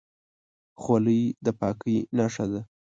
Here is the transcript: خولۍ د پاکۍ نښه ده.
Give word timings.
خولۍ 0.81 1.21
د 1.45 1.47
پاکۍ 1.59 1.97
نښه 2.17 2.45
ده. 2.51 2.61